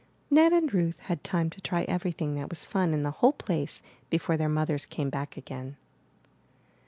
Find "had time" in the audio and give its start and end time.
1.01-1.51